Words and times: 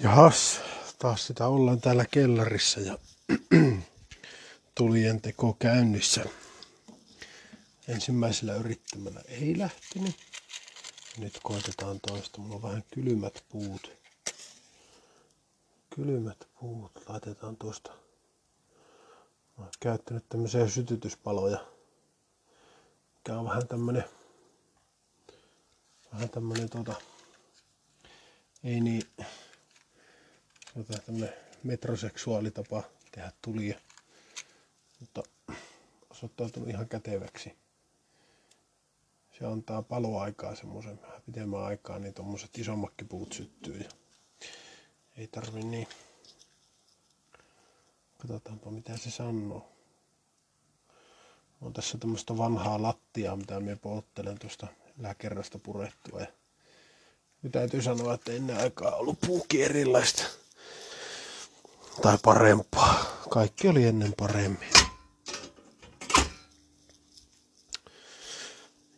Jahas, 0.00 0.60
taas 0.98 1.26
sitä 1.26 1.46
ollaan 1.46 1.80
täällä 1.80 2.04
kellarissa 2.10 2.80
ja 2.80 2.98
tulien 4.74 5.20
teko 5.20 5.56
käynnissä. 5.58 6.24
Ensimmäisellä 7.88 8.54
yrittämällä 8.54 9.20
ei 9.28 9.58
lähtenyt. 9.58 10.16
Nyt 11.18 11.38
koitetaan 11.42 12.00
toista. 12.00 12.40
Mulla 12.40 12.54
on 12.54 12.62
vähän 12.62 12.84
kylmät 12.94 13.44
puut. 13.48 13.90
Kylmät 15.94 16.48
puut. 16.60 16.92
Laitetaan 17.08 17.56
tuosta. 17.56 17.90
Mä 19.56 19.64
oon 19.64 19.70
käyttänyt 19.80 20.28
tämmöisiä 20.28 20.68
sytytyspaloja. 20.68 21.66
Mikä 23.14 23.38
on 23.38 23.44
vähän 23.44 23.68
tämmönen 23.68 24.04
vähän 26.12 26.30
tämmönen 26.30 26.68
tota, 26.68 26.94
ei 28.64 28.80
niin 28.80 29.02
jotain 30.76 31.02
tämmönen 31.02 31.34
metroseksuaalitapa 31.64 32.82
tehdä 33.12 33.32
tulia, 33.42 33.78
mutta 35.00 35.22
osoittautunut 36.10 36.68
ihan 36.68 36.88
käteväksi. 36.88 37.56
Se 39.38 39.46
antaa 39.46 39.82
paloaikaa 39.82 40.54
semmoisen 40.54 41.02
vähän 41.02 41.22
pitemmän 41.22 41.64
aikaa, 41.64 41.98
niin 41.98 42.14
tommoset 42.14 42.58
isommakki 42.58 43.04
puut 43.04 43.32
syttyy 43.32 43.78
ja 43.78 43.90
ei 45.16 45.26
tarvi 45.26 45.62
niin. 45.62 45.88
Katsotaanpa 48.18 48.70
mitä 48.70 48.96
se 48.96 49.10
sanoo. 49.10 49.72
On 51.60 51.72
tässä 51.72 51.98
tämmöistä 51.98 52.36
vanhaa 52.36 52.82
lattiaa, 52.82 53.36
mitä 53.36 53.60
me 53.60 53.76
polttelen 53.76 54.38
tuosta 54.38 54.66
yläkerrasta 54.98 55.58
purettua. 55.58 56.20
Ja 57.42 57.50
täytyy 57.52 57.82
sanoa, 57.82 58.14
että 58.14 58.32
ennen 58.32 58.56
aikaa 58.56 58.96
ollut 58.96 59.20
puukin 59.20 59.64
erilaista. 59.64 60.22
Tai 62.02 62.18
parempaa. 62.24 63.04
Kaikki 63.30 63.68
oli 63.68 63.86
ennen 63.86 64.14
paremmin. 64.16 64.72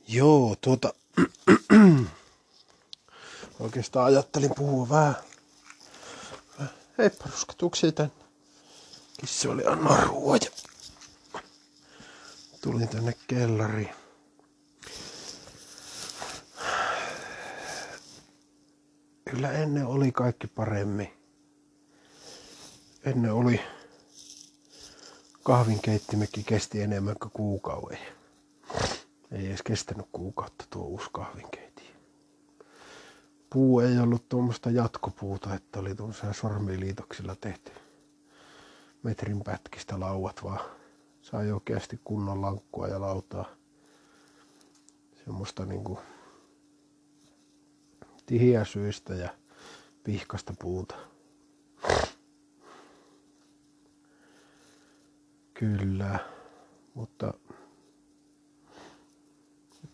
Joo, 0.09 0.57
tuota... 0.61 0.95
Oikeastaan 3.61 4.07
ajattelin 4.07 4.51
puhua 4.57 4.89
vähän. 4.89 5.15
Heippa, 6.99 7.25
ruskatuksi 7.31 7.93
tänne. 7.93 8.13
Kissa 9.21 9.51
oli 9.51 9.67
anna 9.67 10.05
ruoja. 10.05 10.51
Tulin 12.61 12.89
tänne 12.89 13.15
kellariin. 13.27 13.95
Kyllä 19.31 19.53
ennen 19.53 19.87
oli 19.87 20.13
kaikki 20.13 20.47
paremmin. 20.47 21.20
Ennen 23.05 23.33
oli 23.33 23.61
kahvinkeittimekin 25.43 26.45
kesti 26.45 26.83
enemmän 26.83 27.17
kuin 27.23 27.33
kuukauden. 27.33 27.99
Ei 29.31 29.47
edes 29.47 29.63
kestänyt 29.63 30.07
kuukautta 30.13 30.65
tuo 30.71 30.83
uusi 30.85 31.11
kahvinkeitti. 31.13 31.83
Puu 33.51 33.81
ei 33.81 33.99
ollut 33.99 34.29
tuommoista 34.29 34.71
jatkopuuta, 34.71 35.55
että 35.55 35.81
oli 35.81 35.95
tuollaisella 35.95 36.33
sormiliitoksilla 36.33 37.37
tehty 37.37 37.73
metrin 39.03 39.43
pätkistä 39.45 40.01
lauat, 40.01 40.45
vaan 40.45 40.61
sai 41.23 41.53
oikeasti 41.53 42.01
kunnon 42.05 42.43
lankkua 42.43 42.89
ja 42.89 43.01
lautaa. 43.01 43.45
Semmoista 45.25 45.67
niinku 45.67 45.99
tihiäsyistä 48.27 49.15
ja 49.15 49.29
pihkasta 50.05 50.55
puuta. 50.59 51.10
Kyllä, 55.61 56.19
mutta 56.95 57.35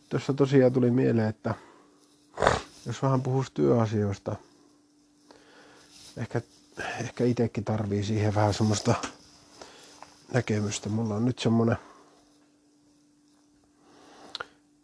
tuossa 0.08 0.32
tosiaan 0.32 0.72
tuli 0.72 0.90
mieleen, 0.90 1.28
että 1.28 1.54
jos 2.86 3.02
vähän 3.02 3.22
puhuisi 3.22 3.52
työasioista, 3.54 4.36
ehkä, 6.16 6.40
ehkä 7.00 7.24
itsekin 7.24 7.64
tarvii 7.64 8.04
siihen 8.04 8.34
vähän 8.34 8.54
semmoista 8.54 8.94
näkemystä. 10.32 10.88
Mulla 10.88 11.14
on 11.14 11.24
nyt 11.24 11.38
semmoinen 11.38 11.76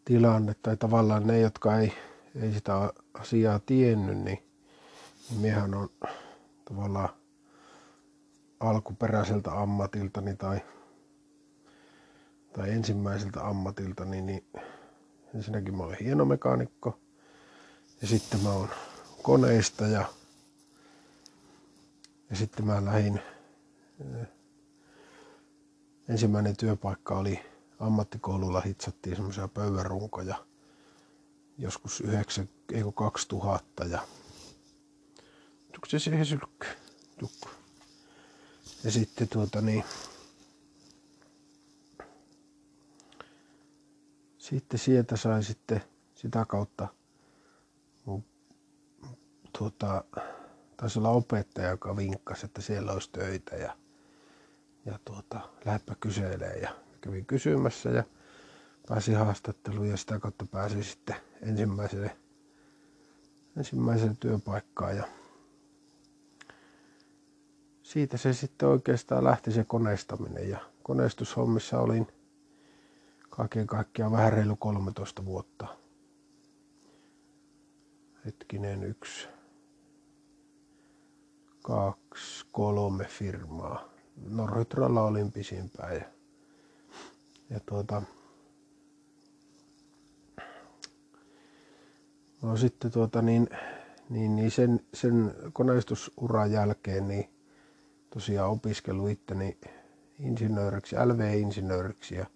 tilanne, 0.05 0.55
tai 0.63 0.77
tavallaan 0.77 1.27
ne, 1.27 1.41
jotka 1.41 1.79
ei, 1.79 1.93
ei 2.35 2.53
sitä 2.53 2.93
asiaa 3.15 3.59
tiennyt, 3.59 4.19
niin, 4.19 4.43
niin 5.31 5.41
miehän 5.41 5.75
on 5.75 5.89
tavallaan 6.65 7.09
alkuperäiseltä 8.61 9.53
ammatiltani 9.53 10.37
tai, 10.37 10.61
tai 12.53 12.71
ensimmäiseltä 12.71 13.47
ammatiltani, 13.49 14.21
niin 14.21 14.45
ensinnäkin 15.35 15.77
mä 15.77 15.83
olen 15.83 15.97
hienomekaanikko 16.01 16.99
ja 18.03 18.09
sitten 18.09 18.41
mä 18.41 18.53
oon 18.53 18.69
koneista 19.23 19.87
ja, 19.87 20.05
ja 22.31 22.37
sitten 22.37 22.67
mä 22.67 22.85
lähdin, 22.85 23.21
ensimmäinen 26.09 26.57
työpaikka 26.57 27.19
oli 27.19 27.41
ammattikoululla 27.81 28.61
hitsattiin 28.61 29.17
semmoisia 29.17 29.49
pöydänrunkoja 29.49 30.47
joskus 31.59 32.01
9, 32.01 32.49
ei 32.73 32.83
2000 32.95 33.85
ja 33.85 34.01
Tukko 35.73 35.89
se 35.89 35.99
siihen 35.99 36.27
sylkky? 36.27 36.67
Tukku. 37.19 37.49
Ja 38.85 38.91
sitten 38.91 39.29
tuota 39.29 39.61
niin, 39.61 39.85
sitten 44.43 44.79
sieltä 44.79 45.17
sai 45.17 45.43
sitten 45.43 45.83
sitä 46.15 46.45
kautta 46.49 46.89
mun, 48.05 48.25
tuota, 49.59 50.05
taisi 50.77 50.99
olla 50.99 51.09
opettaja, 51.11 51.71
joka 51.71 51.97
vinkkasi, 51.97 52.47
että 52.47 52.61
siellä 52.63 52.93
olisi 52.93 53.11
töitä 53.13 53.57
ja, 53.57 53.77
ja 54.87 54.99
tuota, 55.05 55.41
lähdepä 55.65 55.95
kyselee 56.01 56.59
ja 56.59 56.71
kävin 57.01 57.27
kysymässä 57.27 57.91
ja 57.91 58.05
pääsi 58.89 59.13
haastatteluun 59.13 59.89
ja 59.89 59.97
sitä 59.97 60.19
kautta 60.19 60.47
pääsi 60.47 60.85
sitten 60.85 61.17
ensimmäiselle, 61.43 62.17
ensimmäiselle 63.57 64.17
työpaikkaan. 64.21 64.97
Ja 64.97 65.05
siitä 67.83 68.17
se 68.17 68.33
sitten 68.33 68.69
oikeastaan 68.69 69.25
lähti 69.25 69.53
se 69.53 69.65
koneistaminen. 69.65 70.49
Ja 70.49 70.59
koneistushommissa 70.83 71.81
olin 71.81 72.07
kaiken 73.37 73.67
kaikkiaan 73.67 74.13
vähän 74.13 74.33
reilu 74.33 74.57
13 74.57 75.25
vuotta. 75.25 75.67
Hetkinen, 78.27 78.85
yksi, 78.85 79.29
kaksi, 81.63 82.47
kolme 82.53 83.05
firmaa. 83.05 83.89
Norhytralla 84.29 85.03
olin 85.03 85.33
pisimpään 85.33 85.95
ja, 85.95 86.05
ja 87.51 87.61
tuota, 87.61 88.03
no 92.43 92.57
sitten 92.57 92.91
tuota 92.91 93.23
niin, 93.23 93.49
niin, 94.09 94.37
niin 94.37 94.51
sen, 94.51 94.81
sen 94.95 95.35
koneistusuran 95.53 96.53
jälkeen 96.53 97.09
niin 97.09 97.31
tosiaan 98.11 98.51
opiskellut 98.51 99.11
itteni 99.11 99.59
insinööriksi, 100.19 100.97
LV-insinööriksi 100.97 102.15
ja 102.15 102.27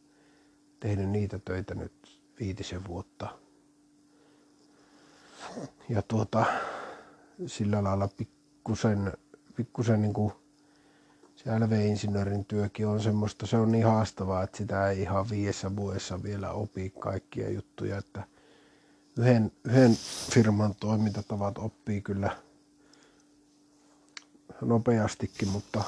tehnyt 0.80 1.10
niitä 1.10 1.38
töitä 1.38 1.74
nyt 1.74 2.20
viitisen 2.40 2.86
vuotta. 2.86 3.38
Ja 5.88 6.02
tuota, 6.02 6.44
sillä 7.46 7.84
lailla 7.84 8.08
pikkusen, 8.16 9.12
pikkusen 9.56 10.02
niin 10.02 10.12
kuin 10.12 10.32
se 11.36 11.58
LV-insinöörin 11.58 12.44
työkin 12.44 12.86
on 12.86 13.00
semmoista, 13.00 13.46
se 13.46 13.56
on 13.56 13.72
niin 13.72 13.86
haastavaa, 13.86 14.42
että 14.42 14.56
sitä 14.56 14.90
ei 14.90 15.02
ihan 15.02 15.30
viidessä 15.30 15.76
vuodessa 15.76 16.22
vielä 16.22 16.50
opi 16.50 16.92
kaikkia 16.98 17.50
juttuja, 17.50 17.98
että 17.98 18.24
yhden, 19.16 19.52
yhden 19.64 19.96
firman 20.30 20.74
toimintatavat 20.74 21.58
oppii 21.58 22.00
kyllä 22.00 22.36
nopeastikin, 24.60 25.48
mutta 25.48 25.84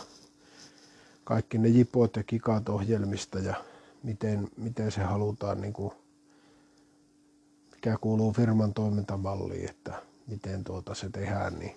kaikki 1.25 1.59
ne 1.59 1.69
jipot 1.69 2.17
ja 2.17 2.23
kikat 2.23 2.69
ohjelmista 2.69 3.39
ja 3.39 3.55
miten, 4.03 4.49
miten 4.57 4.93
se 4.93 5.01
halutaan, 5.03 5.61
niin 5.61 5.73
kuin, 5.73 5.93
mikä 7.75 7.97
kuuluu 8.01 8.33
firman 8.33 8.75
toimintamalliin, 8.75 9.71
että 9.71 10.03
miten 10.27 10.65
tuota 10.65 10.95
se 10.95 11.11
tehdään, 11.11 11.59
niin 11.59 11.77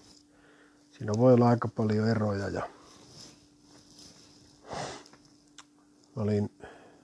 siinä 0.92 1.14
voi 1.18 1.34
olla 1.34 1.48
aika 1.48 1.68
paljon 1.68 2.10
eroja. 2.10 2.50
Ja 2.50 2.70
mä 6.16 6.24
olin, 6.24 6.52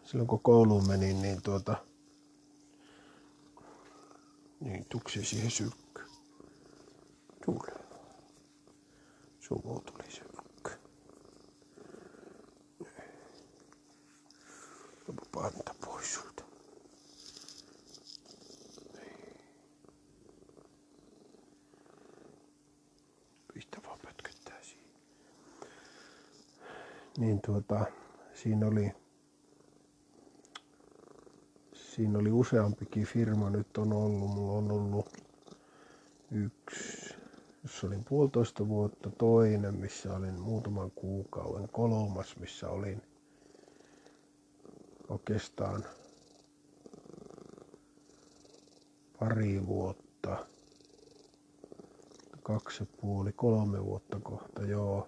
silloin 0.04 0.28
kun 0.28 0.40
kouluun 0.40 0.88
menin, 0.88 1.22
niin 1.22 1.42
tuota, 1.42 1.78
niin 4.60 4.86
tuksi 4.90 5.26
siihen 5.26 5.52
sylkky. 5.52 6.02
Tule. 7.46 7.88
Sumu 9.40 9.80
tuli 9.80 10.12
se 10.12 10.27
Panta 15.42 15.76
pois 15.86 16.14
sulta. 16.14 16.44
Pistä 23.54 23.78
vaan 23.86 24.00
pötköttää 24.00 24.64
siinä. 24.64 25.00
Niin 27.18 27.42
tuota, 27.42 27.86
siinä 28.34 28.68
oli 28.68 28.92
siinä 31.74 32.20
oli 32.20 32.32
useampikin 32.32 33.06
firma 33.06 33.50
nyt 33.50 33.78
on 33.78 33.94
ollut. 33.94 34.30
Mulla 34.30 34.58
on 34.58 34.72
ollut 34.72 35.08
yksi, 36.32 37.16
jossa 37.64 37.88
olin 37.88 38.04
puolitoista 38.04 38.68
vuotta, 38.68 39.12
toinen, 39.18 39.76
missä 39.76 40.14
olin 40.14 40.42
muutaman 40.42 40.92
kuukauden, 40.92 41.70
kolmas, 41.70 42.38
missä 42.40 42.70
olin 42.70 43.02
oikeastaan 45.10 45.86
pari 49.20 49.68
vuotta, 49.68 50.46
kaksi 52.44 52.84
ja 52.84 52.88
puoli, 53.02 53.32
kolme 53.32 53.86
vuotta 53.86 54.20
kohta, 54.20 54.62
joo. 54.62 55.08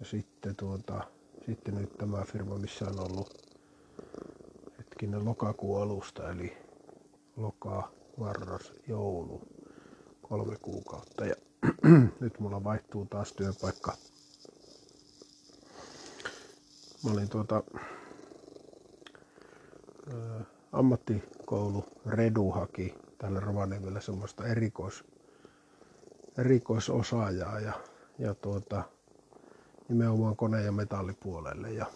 Ja 0.00 0.06
sitten 0.06 0.56
tuota, 0.56 1.04
sitten 1.46 1.74
nyt 1.74 1.98
tämä 1.98 2.24
firma, 2.24 2.58
missä 2.58 2.84
on 2.88 3.00
ollut 3.00 3.50
hetkinen 4.78 5.24
lokakuun 5.24 5.82
alusta, 5.82 6.30
eli 6.30 6.56
loka, 7.36 7.92
marras, 8.16 8.72
joulu, 8.88 9.40
kolme 10.22 10.56
kuukautta. 10.62 11.24
Ja 11.26 11.34
nyt 12.20 12.40
mulla 12.40 12.64
vaihtuu 12.64 13.06
taas 13.06 13.32
työpaikka. 13.32 13.96
Mä 17.02 17.10
olin 17.10 17.28
tuota, 17.28 17.62
ä, 20.08 20.44
ammattikoulu 20.72 21.84
Redu 22.06 22.50
haki 22.50 22.94
tällä 23.18 23.40
Rovaniemellä 23.40 24.00
semmoista 24.00 24.46
erikois, 24.46 25.04
erikoisosaajaa 26.38 27.60
ja, 27.60 27.72
ja 28.18 28.34
tuota, 28.34 28.82
nimenomaan 29.88 30.36
kone- 30.36 30.62
ja 30.64 30.72
metallipuolelle. 30.72 31.72
Ja 31.72 31.86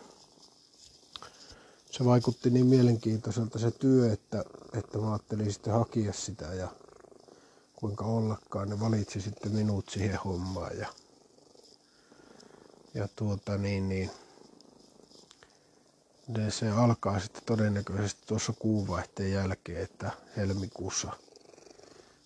se 1.90 2.04
vaikutti 2.04 2.50
niin 2.50 2.66
mielenkiintoiselta 2.66 3.58
se 3.58 3.70
työ, 3.70 4.12
että, 4.12 4.44
että 4.78 4.98
mä 4.98 5.10
ajattelin 5.12 5.52
sitten 5.52 5.72
hakea 5.72 6.12
sitä 6.12 6.44
ja 6.54 6.68
kuinka 7.76 8.04
ollakaan. 8.04 8.68
Ne 8.68 8.80
valitsi 8.80 9.20
sitten 9.20 9.52
minut 9.52 9.88
siihen 9.88 10.18
hommaan 10.24 10.78
ja, 10.78 10.88
ja 12.94 13.08
tuota 13.16 13.58
niin, 13.58 13.88
niin 13.88 14.10
se 16.48 16.70
alkaa 16.70 17.20
sitten 17.20 17.42
todennäköisesti 17.46 18.22
tuossa 18.26 18.52
kuuvaihteen 18.58 19.32
jälkeen, 19.32 19.82
että 19.82 20.10
helmikuussa, 20.36 21.12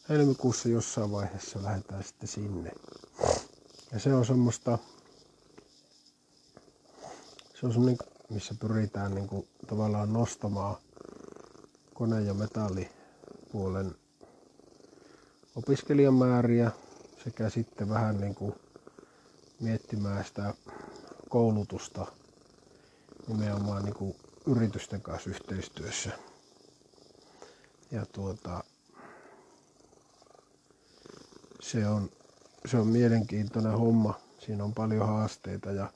helmikuussa 0.09 0.69
jossain 0.69 1.11
vaiheessa 1.11 1.63
lähdetään 1.63 2.05
sitten 2.05 2.29
sinne. 2.29 2.71
Ja 3.93 3.99
se 3.99 4.15
on 4.15 4.27
semmoista, 4.27 4.79
se 7.55 7.67
on 7.67 7.73
semmoinen 7.73 7.99
missä 8.31 8.55
pyritään 8.61 9.15
niin 9.15 9.29
kuin 9.29 9.49
tavallaan 9.67 10.13
nostamaan 10.13 10.77
kone- 11.95 12.21
ja 12.21 12.35
metallipuolen 12.35 13.95
opiskelijamääriä 15.57 16.71
sekä 17.25 17.51
sitten 17.51 17.89
vähän 17.89 18.21
niin 18.21 18.35
kuin 18.35 18.55
miettimään 19.61 20.25
sitä 20.25 20.55
koulutusta 21.29 22.07
nimenomaan 23.29 23.85
niin 23.85 23.95
kuin 23.95 24.17
yritysten 24.47 25.03
kanssa 25.03 25.31
yhteistyössä. 25.31 26.11
Ja 27.91 28.07
tuota, 28.13 28.65
se 31.61 31.89
on, 31.89 32.11
se 32.67 32.77
on 32.77 32.87
mielenkiintoinen 32.87 33.73
homma. 33.73 34.21
Siinä 34.39 34.65
on 34.65 34.75
paljon 34.75 35.07
haasteita 35.07 35.71
ja 35.71 35.93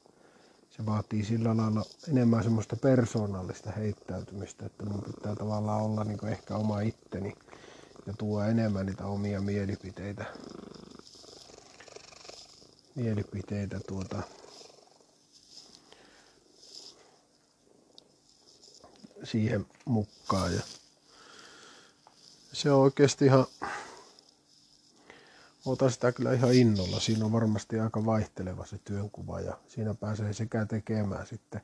se 0.70 0.86
vaatii 0.86 1.24
sillä 1.24 1.56
lailla 1.56 1.82
enemmän 2.08 2.42
semmoista 2.42 2.76
persoonallista 2.76 3.70
heittäytymistä, 3.70 4.66
että 4.66 4.86
mun 4.86 5.02
pitää 5.02 5.36
tavallaan 5.36 5.82
olla 5.82 6.04
niin 6.04 6.26
ehkä 6.26 6.56
oma 6.56 6.80
itteni 6.80 7.32
ja 8.06 8.14
tuoda 8.18 8.46
enemmän 8.46 8.86
niitä 8.86 9.06
omia 9.06 9.40
mielipiteitä, 9.40 10.24
mielipiteitä 12.94 13.80
tuota, 13.86 14.22
siihen 19.24 19.66
mukaan. 19.84 20.54
Ja 20.54 20.60
se 22.52 22.72
on 22.72 22.80
oikeasti 22.80 23.24
ihan 23.24 23.46
Otan 25.66 25.90
sitä 25.90 26.12
kyllä 26.12 26.32
ihan 26.32 26.54
innolla. 26.54 27.00
Siinä 27.00 27.24
on 27.24 27.32
varmasti 27.32 27.80
aika 27.80 28.06
vaihteleva 28.06 28.66
se 28.66 28.78
työnkuva 28.78 29.40
ja 29.40 29.58
siinä 29.66 29.94
pääsee 29.94 30.32
sekä 30.32 30.66
tekemään 30.66 31.26
sitten 31.26 31.60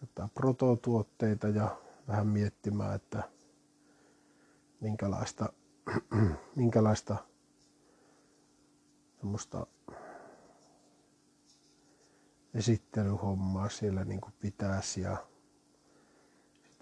jotain 0.00 0.30
prototuotteita 0.30 1.48
ja 1.48 1.76
vähän 2.08 2.26
miettimään, 2.26 2.94
että 2.94 3.22
minkälaista, 4.80 5.52
minkälaista 6.56 7.16
semmoista 9.20 9.66
esittelyhommaa 12.54 13.68
siellä 13.68 14.04
niin 14.04 14.20
pitäisi 14.40 15.00
ja 15.00 15.16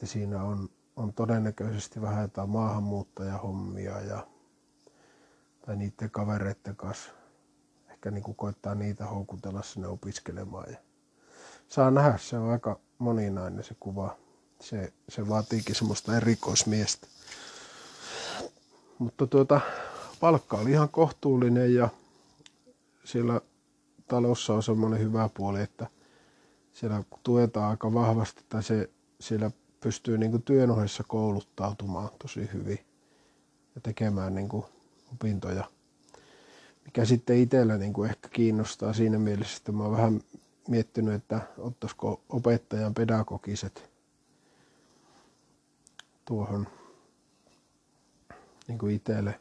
sitten 0.07 0.31
siinä 0.31 0.45
on, 0.45 0.69
on 0.97 1.13
todennäköisesti 1.13 2.01
vähän 2.01 2.23
jotain 2.23 2.51
maahanmuuttajahommia 2.51 4.01
ja 4.01 4.27
tai 5.67 5.77
niiden 5.77 6.11
kavereiden 6.11 6.77
kanssa. 6.77 7.11
Ehkä 7.91 8.11
niin 8.11 8.23
kuin 8.23 8.35
koittaa 8.35 8.75
niitä 8.75 9.07
houkutella 9.07 9.63
sinne 9.63 9.89
opiskelemaan. 9.89 10.71
Ja 10.71 10.77
saa 11.69 11.91
nähdä, 11.91 12.19
se 12.19 12.39
on 12.39 12.51
aika 12.51 12.81
moninainen 12.99 13.65
se 13.65 13.77
kuva. 13.81 14.17
Se, 14.61 14.93
se 15.09 15.29
vaatiikin 15.29 15.75
semmoista 15.75 16.17
erikoismiestä. 16.17 17.07
Mutta 18.99 19.27
tuota, 19.27 19.61
palkka 20.21 20.57
oli 20.57 20.71
ihan 20.71 20.89
kohtuullinen 20.89 21.75
ja 21.75 21.89
siellä 23.05 23.41
talossa 24.09 24.55
on 24.55 24.63
semmoinen 24.63 25.01
hyvä 25.01 25.31
puoli, 25.37 25.63
että 25.63 25.87
siellä 26.73 27.03
tuetaan 27.23 27.71
aika 27.71 27.95
vahvasti 27.95 28.45
tai 28.49 28.63
se, 28.63 28.91
siellä 29.21 29.51
pystyy 29.85 30.19
niin 30.19 30.31
kuin 30.31 30.43
työn 30.43 30.71
ohessa 30.71 31.05
kouluttautumaan 31.09 32.09
tosi 32.23 32.49
hyvin 32.53 32.79
ja 33.75 33.81
tekemään 33.81 34.35
niin 34.35 34.49
kuin 34.49 34.65
opintoja, 35.13 35.65
mikä 36.85 37.05
sitten 37.05 37.37
itsellä 37.39 37.79
niin 37.79 37.93
kuin 37.93 38.11
ehkä 38.11 38.29
kiinnostaa 38.29 38.93
siinä 38.93 39.19
mielessä, 39.19 39.57
että 39.57 39.73
mä 39.73 39.83
oon 39.83 39.93
vähän 39.93 40.21
miettinyt, 40.69 41.15
että 41.15 41.41
ottaisiko 41.59 42.21
opettajan 42.29 42.95
pedagogiset 42.95 43.91
tuohon 46.25 46.67
niin 48.69 48.79
kuin 48.79 48.95
itselle 48.95 49.41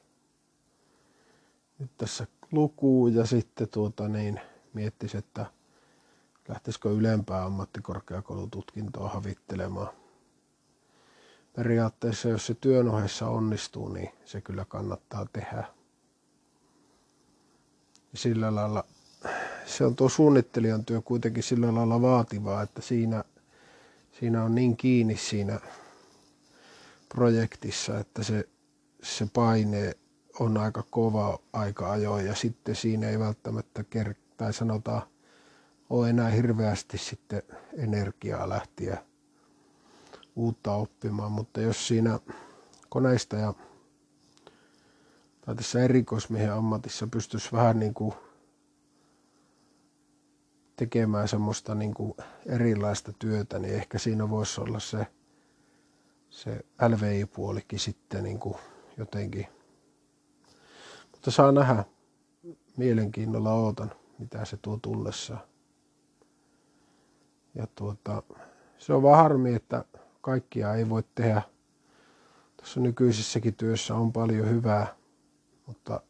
nyt 1.80 1.92
tässä 1.98 2.28
lukuun 2.52 3.16
ja 3.16 3.26
sitten 3.26 3.68
tuota 3.70 4.08
niin, 4.08 4.40
miettisi, 4.74 5.18
että 5.18 5.46
lähtisikö 6.48 6.90
ylempää 6.90 7.46
ammattikorkeakoulututkintoa 7.46 9.10
havittelemaan 9.10 10.03
periaatteessa, 11.56 12.30
jos 12.30 12.46
se 12.46 12.54
työn 12.54 12.88
ohessa 12.88 13.28
onnistuu, 13.28 13.90
niin 13.90 14.10
se 14.26 14.42
kyllä 14.42 14.66
kannattaa 14.66 15.26
tehdä. 15.34 15.64
Sillä 18.14 18.56
lailla, 18.56 18.84
se 19.66 19.86
on 19.86 19.96
tuo 19.96 20.10
suunnittelijan 20.10 20.86
työ 20.86 21.02
kuitenkin 21.02 21.44
sillä 21.44 21.76
lailla 21.76 22.02
vaativaa, 22.02 22.62
että 22.62 22.82
siinä, 22.82 23.24
siinä 24.20 24.44
on 24.44 24.56
niin 24.56 24.78
kiinni 24.78 25.18
siinä 25.18 25.60
projektissa, 27.10 28.00
että 28.00 28.24
se, 28.24 28.50
se 29.04 29.28
paine 29.34 29.94
on 30.40 30.58
aika 30.58 30.84
kova 30.90 31.40
aika 31.54 31.92
ajoin 31.92 32.26
ja 32.26 32.36
sitten 32.36 32.76
siinä 32.76 33.10
ei 33.10 33.20
välttämättä 33.20 33.82
ker- 33.96 34.16
tai 34.38 34.54
sanotaan 34.54 35.02
ole 35.90 36.10
enää 36.10 36.30
hirveästi 36.30 36.98
sitten 36.98 37.42
energiaa 37.78 38.50
lähteä 38.50 39.04
uutta 40.36 40.74
oppimaan, 40.74 41.32
mutta 41.32 41.62
jos 41.62 41.88
siinä 41.88 42.20
koneista 42.90 43.36
ja 43.36 43.54
tai 45.46 45.56
tässä 45.56 45.84
erikoismiehen 45.84 46.54
ammatissa 46.54 47.08
pystyisi 47.08 47.52
vähän 47.52 47.80
niin 47.80 47.94
kuin 47.94 48.14
tekemään 50.76 51.28
semmoista 51.28 51.76
niin 51.76 51.94
kuin 51.94 52.14
erilaista 52.46 53.14
työtä, 53.20 53.60
niin 53.60 53.76
ehkä 53.76 54.00
siinä 54.00 54.30
voisi 54.30 54.62
olla 54.62 54.80
se, 54.80 55.08
se 56.30 56.66
LVI-puolikin 56.90 57.80
sitten 57.80 58.24
niin 58.24 58.40
kuin 58.40 58.56
jotenkin. 58.98 59.48
Mutta 61.12 61.32
saa 61.32 61.52
nähdä. 61.52 61.84
mielenkiinnolla 62.78 63.54
ootan, 63.54 63.92
mitä 64.20 64.46
se 64.46 64.58
tuo 64.58 64.80
tullessaan. 64.82 65.42
Ja 67.56 67.68
tuota, 67.76 68.24
se 68.78 68.94
on 68.94 69.04
vaan 69.04 69.18
harmi, 69.18 69.56
että 69.56 69.86
kaikkia 70.24 70.76
ei 70.76 70.90
voi 70.90 71.04
tehdä. 71.16 71.42
Tuossa 72.58 72.80
nykyisessäkin 72.80 73.54
työssä 73.56 73.96
on 73.96 74.14
paljon 74.14 74.50
hyvää, 74.50 74.96
mutta 75.68 76.02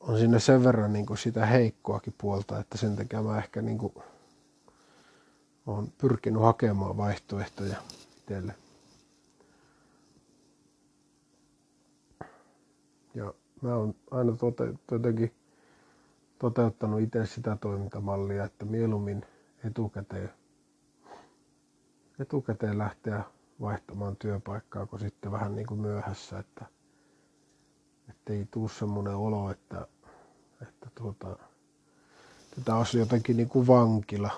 on 0.00 0.18
siinä 0.18 0.38
sen 0.38 0.64
verran 0.64 0.92
niin 0.92 1.06
kuin 1.06 1.18
sitä 1.18 1.46
heikkoakin 1.46 2.14
puolta, 2.18 2.58
että 2.58 2.78
sen 2.78 2.96
takia 2.96 3.22
mä 3.22 3.38
ehkä 3.38 3.62
niin 3.62 3.78
kuin 3.78 3.94
olen 5.66 5.92
pyrkinyt 5.98 6.42
hakemaan 6.42 6.96
vaihtoehtoja 6.96 7.76
itselle. 8.18 8.54
Ja 13.14 13.34
mä 13.62 13.74
oon 13.74 13.94
aina 14.10 14.36
tote, 14.36 14.74
jotenkin 14.90 15.34
toteuttanut 16.38 17.00
itse 17.00 17.26
sitä 17.26 17.56
toimintamallia, 17.60 18.44
että 18.44 18.64
mieluummin 18.64 19.26
etukäteen, 19.64 20.30
etukäteen 22.18 22.78
lähteä 22.78 23.24
vaihtamaan 23.60 24.16
työpaikkaa, 24.16 24.86
kuin 24.86 25.00
sitten 25.00 25.32
vähän 25.32 25.56
niin 25.56 25.66
kuin 25.66 25.80
myöhässä, 25.80 26.38
että 26.38 26.64
ei 28.26 28.46
tuu 28.50 28.68
semmoinen 28.68 29.14
olo, 29.16 29.50
että, 29.50 29.86
että 30.62 30.90
tuota, 30.94 31.36
tätä 32.56 32.76
olisi 32.76 32.98
jotenkin 32.98 33.36
niin 33.36 33.48
kuin 33.48 33.66
vankila. 33.66 34.30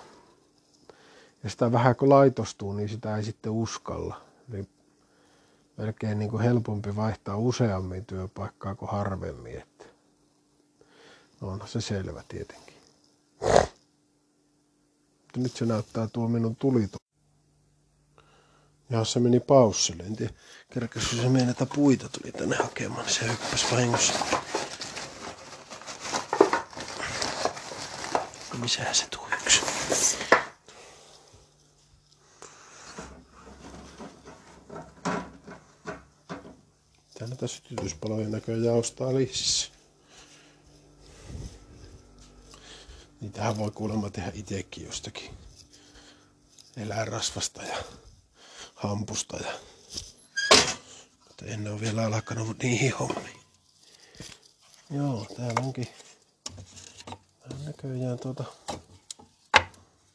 Ja 1.43 1.49
sitä 1.49 1.71
vähän 1.71 1.95
kun 1.95 2.09
laitostuu, 2.09 2.73
niin 2.73 2.89
sitä 2.89 3.17
ei 3.17 3.23
sitten 3.23 3.51
uskalla. 3.51 4.21
Eli 4.53 4.67
melkein 5.77 6.19
niin 6.19 6.31
kuin 6.31 6.43
helpompi 6.43 6.95
vaihtaa 6.95 7.37
useammin 7.37 8.05
työpaikkaa 8.05 8.75
kuin 8.75 8.91
harvemmin. 8.91 9.57
Että 9.57 9.85
no 11.41 11.47
onhan 11.47 11.69
se 11.69 11.81
selvä 11.81 12.23
tietenkin. 12.27 12.75
Mutta 15.21 15.39
nyt 15.39 15.51
se 15.51 15.65
näyttää 15.65 16.07
tuo 16.13 16.27
minun 16.27 16.55
tulito. 16.55 16.97
Ja 18.89 19.05
se 19.05 19.19
meni 19.19 19.39
paussille. 19.39 20.03
En 20.03 20.15
tiedä, 20.15 20.33
kerkäskö 20.73 21.15
se 21.15 21.49
että 21.51 21.65
puita 21.65 22.09
tuli 22.09 22.31
tänne 22.31 22.55
hakemaan, 22.55 23.05
niin 23.05 23.15
se 23.15 23.27
hyppäsi 23.27 23.65
vahingossa. 23.71 24.13
Missähän 28.61 28.95
se 28.95 29.07
tuo 29.09 29.27
yksi? 29.43 29.61
Täällä 37.17 37.35
tässä 37.35 37.57
sytytyspalojen 37.57 38.31
näköjään 38.31 38.77
ostaa 38.77 39.15
lississä. 39.15 39.71
Niitähän 43.21 43.57
voi 43.57 43.71
kuulemma 43.71 44.09
tehdä 44.09 44.31
itsekin 44.33 44.85
jostakin 44.85 45.29
eläinrasvasta 46.77 47.63
ja 47.63 47.77
hampusta. 48.77 49.37
Ja... 49.37 49.53
Mutta 51.27 51.45
en 51.45 51.67
ole 51.67 51.81
vielä 51.81 52.05
alkanut 52.05 52.57
niihin 52.63 52.93
hommiin. 52.93 53.39
Joo, 54.89 55.27
täällä 55.37 55.61
onkin 55.61 55.87
täällä 57.39 57.65
näköjään 57.65 58.19
tuota... 58.19 58.43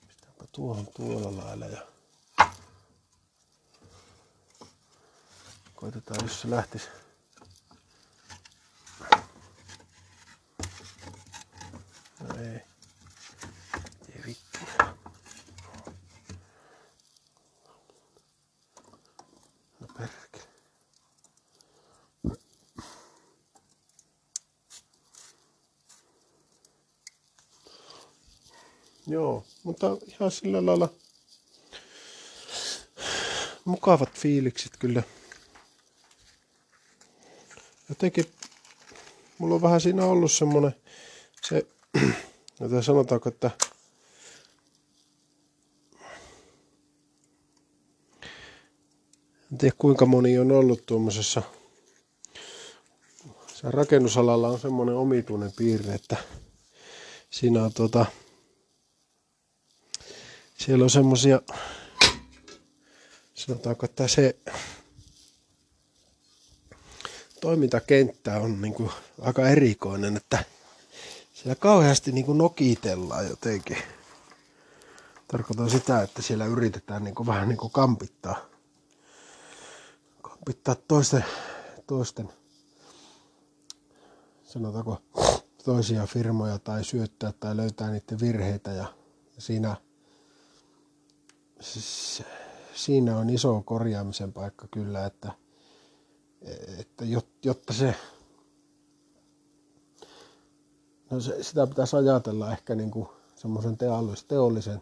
Pistäpä 0.06 0.44
tuohon 0.52 0.86
tuolla 0.96 1.44
lailla 1.44 1.66
ja... 1.66 1.86
Koitetaan, 5.74 6.20
jos 6.22 6.40
se 6.40 6.50
lähtisi 6.50 6.88
Joo, 29.12 29.44
mutta 29.62 29.86
ihan 30.06 30.30
sillä 30.30 30.66
lailla 30.66 30.88
mukavat 33.64 34.18
fiilikset 34.18 34.72
kyllä. 34.78 35.02
Jotenkin 37.88 38.24
mulla 39.38 39.54
on 39.54 39.62
vähän 39.62 39.80
siinä 39.80 40.04
ollut 40.04 40.32
semmonen 40.32 40.74
se 41.42 41.66
Joten 42.60 42.82
sanotaanko, 42.82 43.28
että 43.28 43.50
en 49.52 49.58
tiedä 49.58 49.74
kuinka 49.78 50.06
moni 50.06 50.38
on 50.38 50.52
ollut 50.52 50.86
tuommoisessa 50.86 51.42
se 53.54 53.70
rakennusalalla 53.70 54.48
on 54.48 54.60
semmoinen 54.60 54.94
omituinen 54.94 55.52
piirre, 55.56 55.94
että 55.94 56.16
siinä 57.30 57.64
on 57.64 57.72
tuota, 57.72 58.06
siellä 60.66 60.84
on 60.84 60.90
semmoisia, 60.90 61.40
sanotaanko, 63.34 63.86
että 63.86 64.08
se 64.08 64.36
toimintakenttä 67.40 68.40
on 68.40 68.62
niin 68.62 68.74
kuin 68.74 68.90
aika 69.20 69.48
erikoinen, 69.48 70.16
että 70.16 70.44
siellä 71.34 71.54
kauheasti 71.54 72.12
niin 72.12 72.26
kuin 72.26 72.38
nokitellaan 72.38 73.28
jotenkin. 73.28 73.76
Tarkoitan 75.28 75.70
sitä, 75.70 76.02
että 76.02 76.22
siellä 76.22 76.46
yritetään 76.46 77.04
niin 77.04 77.14
kuin 77.14 77.26
vähän 77.26 77.48
niin 77.48 77.58
kuin 77.58 77.72
kampittaa, 77.72 78.46
kampittaa 80.22 80.74
toisten, 80.74 81.24
toisten 81.86 82.28
sanotaanko 84.44 85.02
toisia 85.64 86.06
firmoja 86.06 86.58
tai 86.58 86.84
syöttää 86.84 87.32
tai 87.40 87.56
löytää 87.56 87.90
niiden 87.90 88.20
virheitä 88.20 88.70
ja 88.70 88.86
siinä, 89.38 89.76
siis, 91.62 92.22
siinä 92.74 93.18
on 93.18 93.30
iso 93.30 93.62
korjaamisen 93.64 94.32
paikka 94.32 94.68
kyllä, 94.70 95.06
että, 95.06 95.32
että 96.78 97.04
jotta 97.44 97.72
se 97.72 97.94
No 101.12 101.20
se, 101.20 101.42
sitä 101.42 101.66
pitäisi 101.66 101.96
ajatella 101.96 102.52
ehkä 102.52 102.74
niin 102.74 102.90
kuin 102.90 103.08
semmoisen 103.36 103.78
teollis, 103.78 104.24
teollisen, 104.24 104.80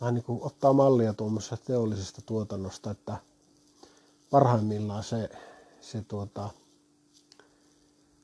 vähän 0.00 0.14
niin 0.14 0.24
kuin 0.24 0.42
ottaa 0.42 0.72
mallia 0.72 1.14
tuommoisesta 1.14 1.56
teollisesta 1.56 2.22
tuotannosta, 2.26 2.90
että 2.90 3.16
parhaimmillaan 4.30 5.04
se, 5.04 5.30
se, 5.80 6.02
tuota, 6.02 6.50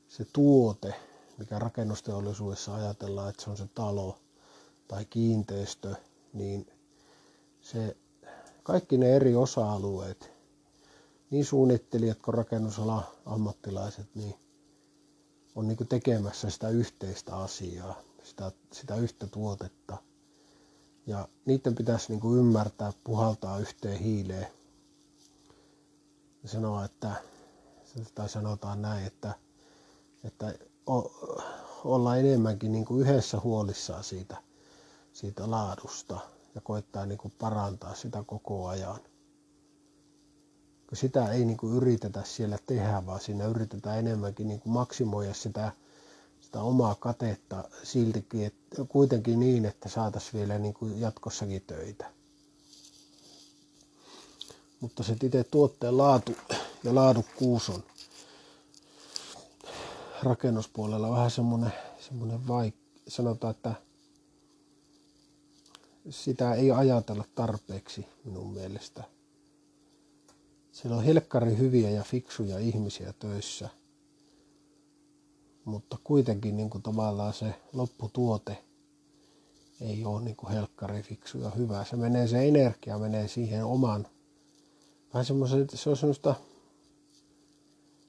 se 0.09 0.27
tuote, 0.33 0.95
mikä 1.39 1.59
rakennusteollisuudessa 1.59 2.75
ajatellaan, 2.75 3.31
että 3.31 3.45
se 3.45 3.51
on 3.51 3.57
se 3.57 3.69
talo 3.75 4.19
tai 4.89 5.05
kiinteistö, 5.05 5.95
niin 6.33 6.67
se, 7.63 7.97
kaikki 8.63 8.97
ne 8.97 9.17
eri 9.17 9.37
osa-alueet, 9.37 10.31
niin 11.31 11.45
suunnittelijat 11.45 12.19
kuin 12.23 12.35
rakennusala 12.35 13.13
ammattilaiset, 13.27 14.07
niin 14.15 14.35
on 15.55 15.69
niin 15.69 15.89
tekemässä 15.89 16.51
sitä 16.51 16.69
yhteistä 16.69 17.37
asiaa, 17.37 17.95
sitä, 18.23 18.53
sitä 18.73 18.95
yhtä 18.97 19.27
tuotetta. 19.27 19.97
Ja 21.07 21.29
niiden 21.47 21.75
pitäisi 21.75 22.13
niin 22.13 22.39
ymmärtää, 22.39 22.93
puhaltaa 23.05 23.59
yhteen 23.59 23.99
hiileen 23.99 24.47
ja 26.43 26.49
sanoa, 26.49 26.85
että, 26.85 27.13
tai 28.15 28.29
sanotaan 28.29 28.83
näin, 28.83 29.07
että, 29.07 29.35
että 30.25 30.55
olla 31.85 32.17
enemmänkin 32.17 32.73
niin 32.73 32.87
yhdessä 32.99 33.41
huolissaan 33.41 34.05
siitä, 34.05 34.37
siitä 35.13 35.51
laadusta 35.51 36.21
ja 36.55 36.61
koittaa 36.61 37.07
niin 37.07 37.19
parantaa 37.39 37.95
sitä 37.95 38.25
koko 38.27 38.67
ajan 38.69 39.01
sitä 40.93 41.33
ei 41.33 41.45
niin 41.45 41.57
kuin 41.57 41.77
yritetä 41.77 42.23
siellä 42.25 42.59
tehdä, 42.67 43.07
vaan 43.07 43.21
siinä 43.21 43.47
yritetään 43.47 43.99
enemmänkin 43.99 44.49
niin 44.49 44.61
kuin 44.61 44.73
maksimoida 44.73 45.35
sitä, 45.35 45.73
sitä 46.41 46.61
omaa 46.61 46.95
katetta 46.95 47.65
siltikin, 47.83 48.47
että 48.47 48.85
kuitenkin 48.89 49.41
niin, 49.41 49.65
että 49.65 49.89
saataisiin 49.89 50.33
vielä 50.41 50.59
niin 50.59 50.75
kuin 50.75 51.01
jatkossakin 51.01 51.63
töitä. 51.67 52.11
Mutta 54.81 55.03
se 55.03 55.17
itse 55.23 55.45
tuotteen 55.45 55.99
laatu 55.99 56.33
ja 56.85 56.95
laadukkuus 56.95 57.69
on 57.69 57.85
rakennuspuolella 60.23 61.11
vähän 61.11 61.31
semmoinen, 61.31 61.73
semmoinen 62.01 62.41
vaik- 62.49 63.01
sanotaan, 63.09 63.51
että 63.51 63.75
sitä 66.11 66.55
ei 66.55 66.71
ajatella 66.71 67.25
tarpeeksi 67.35 68.07
minun 68.25 68.53
mielestä. 68.53 69.05
Siellä 70.73 70.97
on 70.97 71.05
helkkari 71.05 71.59
hyviä 71.59 71.91
ja 71.91 72.03
fiksuja 72.03 72.59
ihmisiä 72.59 73.15
töissä. 73.19 73.69
mutta 75.65 75.99
kuitenkin 76.05 76.57
niin 76.57 76.71
kuin 76.71 76.83
tavallaan 76.83 77.33
se 77.35 77.55
lopputuote 77.73 78.59
ei 79.81 80.05
ole 80.05 80.23
niin 80.23 80.37
kuin 80.37 80.53
helkkari 80.53 81.03
fiksu 81.03 81.39
ja 81.39 81.51
hyvä. 81.51 81.85
Se 81.85 81.97
menee, 81.97 82.29
se 82.29 82.49
energia 82.49 82.99
menee 82.99 83.29
siihen 83.29 83.65
oman, 83.65 84.07
vähän 85.15 85.25
semmoisen, 85.25 85.67
se 85.75 85.91
on 85.91 85.97
semmoista 85.97 86.35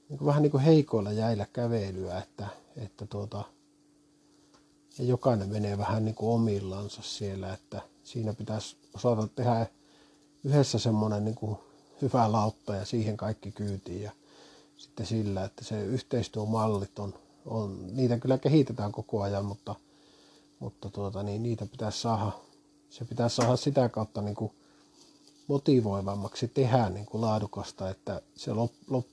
niin 0.09 0.17
kuin, 0.17 0.25
vähän 0.25 0.41
niin 0.41 0.51
kuin 0.51 0.63
heikoilla 0.63 1.11
jäillä 1.11 1.47
kävelyä, 1.53 2.17
että, 2.17 2.47
että 2.75 3.05
tuota, 3.05 3.43
ja 4.97 5.05
jokainen 5.05 5.49
menee 5.49 5.77
vähän 5.77 6.05
niin 6.05 6.15
kuin 6.15 6.33
omillansa 6.33 7.01
siellä, 7.01 7.53
että 7.53 7.81
siinä 8.03 8.33
pitäisi 8.33 8.75
osata 8.93 9.27
tehdä 9.27 9.67
yhdessä 10.43 10.79
semmoinen 10.79 11.25
niin 11.25 11.35
kuin 11.35 11.57
hyvä 12.01 12.31
lautta 12.31 12.75
ja 12.75 12.85
siihen 12.85 13.17
kaikki 13.17 13.51
kyytiin 13.51 14.01
ja 14.01 14.11
sitten 14.77 15.05
sillä, 15.05 15.43
että 15.43 15.63
se 15.63 15.83
yhteistyömallit 15.83 16.99
on, 16.99 17.13
on, 17.45 17.95
niitä 17.95 18.19
kyllä 18.19 18.37
kehitetään 18.37 18.91
koko 18.91 19.21
ajan, 19.21 19.45
mutta, 19.45 19.75
mutta 20.59 20.89
tuota, 20.89 21.23
niin 21.23 21.43
niitä 21.43 21.65
pitäisi 21.65 22.01
saada, 22.01 22.31
se 22.89 23.05
pitäisi 23.05 23.35
saada 23.35 23.55
sitä 23.55 23.89
kautta 23.89 24.21
niin 24.21 24.35
kuin 24.35 24.51
motivoivammaksi 25.47 26.47
tehdä 26.47 26.89
niin 26.89 27.05
kuin 27.05 27.21
laadukasta, 27.21 27.89
että 27.89 28.21
se 28.35 28.53
lop, 28.53 28.71
lop, 28.89 29.05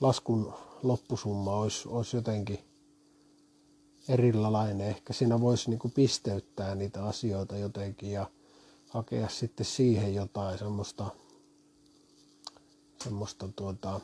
laskun 0.00 0.54
loppusumma 0.82 1.52
olisi, 1.52 1.88
olisi 1.88 2.16
jotenkin 2.16 2.69
erilainen. 4.10 4.88
Ehkä 4.88 5.12
siinä 5.12 5.40
voisi 5.40 5.70
niin 5.70 5.78
kuin 5.78 5.92
pisteyttää 5.92 6.74
niitä 6.74 7.04
asioita 7.04 7.56
jotenkin 7.56 8.10
ja 8.10 8.30
hakea 8.88 9.28
sitten 9.28 9.66
siihen 9.66 10.14
jotain 10.14 10.58
semmoista, 10.58 11.10
semmoista 13.04 13.48
tuota, 13.56 14.00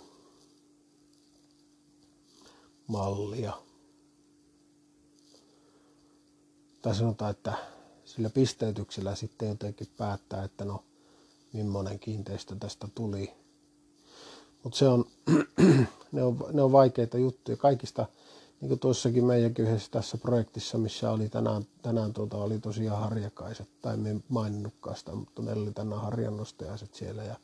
mallia. 2.87 3.53
Tai 6.83 6.95
sanotaan, 6.95 7.31
että 7.31 7.55
sillä 8.05 8.31
pisteytyksellä 8.31 9.15
sitten 9.15 9.49
jotenkin 9.49 9.89
päättää, 9.97 10.45
että 10.45 10.65
no 10.65 10.85
millainen 11.53 11.99
kiinteistö 11.99 12.57
tästä 12.61 12.89
tuli. 12.95 13.33
Mutta 14.63 14.79
se 14.79 14.89
on, 14.89 15.05
ne 16.13 16.23
on, 16.23 16.39
ne 16.53 16.63
on 16.63 16.73
vaikeita 16.73 17.19
juttuja. 17.19 17.57
Kaikista 17.57 18.07
niin 18.61 18.69
kuin 18.69 18.81
tuossakin 18.81 19.25
meidänkin 19.25 19.65
yhdessä 19.65 19.91
tässä 19.91 20.19
projektissa, 20.19 20.79
missä 20.79 21.11
oli 21.11 21.29
tänään, 21.29 21.67
tänään 21.83 22.13
tuota, 22.13 22.37
oli 22.37 22.59
tosiaan 22.59 23.01
harjakaiset, 23.01 23.69
tai 23.83 23.97
me 23.97 24.17
maininnutkaan 24.29 24.97
sitä, 24.97 25.15
mutta 25.15 25.43
meillä 25.43 25.63
oli 25.63 25.73
tänään 25.73 26.03
harjannostajaiset 26.03 26.95
siellä, 26.95 27.23
ja 27.23 27.37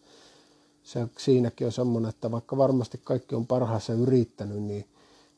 se, 0.82 1.06
siinäkin 1.18 1.66
on 1.66 1.72
semmoinen, 1.72 2.08
että 2.08 2.30
vaikka 2.30 2.56
varmasti 2.56 3.00
kaikki 3.04 3.34
on 3.34 3.46
parhaassa 3.46 3.92
yrittänyt, 3.92 4.62
niin, 4.62 4.88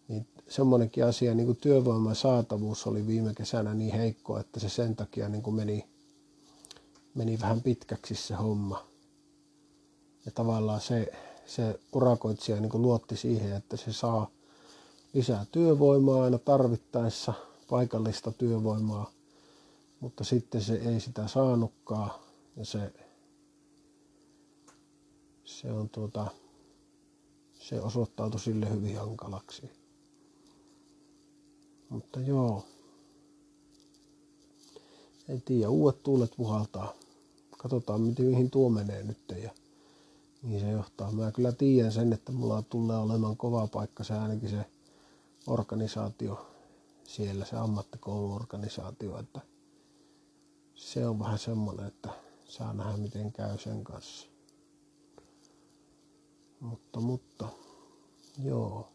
niin 0.08 0.26
semmoinenkin 0.48 1.04
asia, 1.04 1.34
niin 1.34 1.46
kuin 1.46 1.58
työvoiman 1.60 2.16
saatavuus 2.16 2.86
oli 2.86 3.06
viime 3.06 3.34
kesänä 3.34 3.74
niin 3.74 3.94
heikko, 3.94 4.38
että 4.38 4.60
se 4.60 4.68
sen 4.68 4.96
takia 4.96 5.28
niin 5.28 5.42
kuin 5.42 5.56
meni, 5.56 5.86
meni 7.14 7.40
vähän 7.40 7.62
pitkäksi 7.62 8.14
se 8.14 8.34
homma. 8.34 8.86
Ja 10.26 10.32
tavallaan 10.32 10.80
se, 10.80 11.12
se 11.46 11.80
urakoitsija 11.92 12.60
niin 12.60 12.70
kuin 12.70 12.82
luotti 12.82 13.16
siihen, 13.16 13.52
että 13.52 13.76
se 13.76 13.92
saa 13.92 14.30
lisää 15.14 15.46
työvoimaa 15.52 16.24
aina 16.24 16.38
tarvittaessa, 16.38 17.32
paikallista 17.70 18.32
työvoimaa, 18.32 19.10
mutta 20.00 20.24
sitten 20.24 20.60
se 20.62 20.74
ei 20.74 21.00
sitä 21.00 21.28
saanutkaan 21.28 22.10
ja 22.56 22.64
se, 22.64 22.92
se, 25.44 25.72
on 25.72 25.88
tuota, 25.88 26.26
se 27.60 27.80
osoittautui 27.80 28.40
sille 28.40 28.70
hyvin 28.70 28.98
hankalaksi. 28.98 29.70
Mutta 31.88 32.20
joo, 32.20 32.64
en 35.28 35.42
tiedä, 35.42 35.68
uudet 35.68 36.02
tuulet 36.02 36.32
puhaltaa. 36.36 36.92
Katsotaan, 37.58 38.00
miten, 38.00 38.26
mihin 38.26 38.50
tuo 38.50 38.68
menee 38.68 39.02
nyt 39.02 39.18
ja 39.42 39.50
mihin 40.42 40.60
se 40.60 40.70
johtaa. 40.70 41.12
Mä 41.12 41.32
kyllä 41.32 41.52
tiedän 41.52 41.92
sen, 41.92 42.12
että 42.12 42.32
mulla 42.32 42.62
tulee 42.62 42.98
olemaan 42.98 43.36
kova 43.36 43.66
paikka 43.66 44.04
se 44.04 44.14
ainakin 44.14 44.50
se 44.50 44.66
organisaatio 45.46 46.46
siellä, 47.04 47.44
se 47.44 47.56
ammattikouluorganisaatio, 47.56 49.18
että 49.18 49.40
se 50.74 51.06
on 51.06 51.18
vähän 51.18 51.38
semmoinen, 51.38 51.86
että 51.86 52.08
saa 52.44 52.72
nähdä 52.72 52.96
miten 52.96 53.32
käy 53.32 53.58
sen 53.58 53.84
kanssa. 53.84 54.26
Mutta, 56.60 57.00
mutta, 57.00 57.48
joo. 58.44 58.88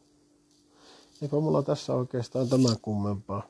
Eipä 1.22 1.40
mulla 1.40 1.64
tässä 1.64 1.94
oikeastaan 1.94 2.50
tämän 2.50 2.76
kummempaa. 2.82 3.48